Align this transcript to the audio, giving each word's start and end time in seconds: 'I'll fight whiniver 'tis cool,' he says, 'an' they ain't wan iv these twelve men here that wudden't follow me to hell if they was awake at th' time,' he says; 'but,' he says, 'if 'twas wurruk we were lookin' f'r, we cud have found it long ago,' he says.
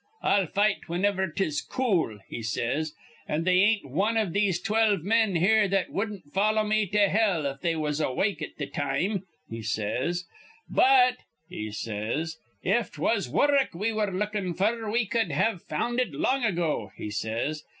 'I'll 0.23 0.47
fight 0.47 0.77
whiniver 0.87 1.27
'tis 1.27 1.61
cool,' 1.61 2.17
he 2.27 2.41
says, 2.41 2.95
'an' 3.27 3.43
they 3.43 3.59
ain't 3.59 3.85
wan 3.87 4.17
iv 4.17 4.33
these 4.33 4.59
twelve 4.59 5.03
men 5.03 5.35
here 5.35 5.67
that 5.67 5.91
wudden't 5.91 6.25
follow 6.33 6.63
me 6.63 6.87
to 6.87 7.07
hell 7.07 7.45
if 7.45 7.61
they 7.61 7.75
was 7.75 8.01
awake 8.01 8.41
at 8.41 8.57
th' 8.57 8.73
time,' 8.73 9.25
he 9.47 9.61
says; 9.61 10.23
'but,' 10.67 11.17
he 11.47 11.71
says, 11.71 12.37
'if 12.63 12.91
'twas 12.93 13.29
wurruk 13.29 13.75
we 13.75 13.93
were 13.93 14.09
lookin' 14.11 14.55
f'r, 14.55 14.91
we 14.91 15.05
cud 15.05 15.29
have 15.29 15.61
found 15.61 15.99
it 15.99 16.13
long 16.15 16.43
ago,' 16.43 16.91
he 16.97 17.11
says. 17.11 17.63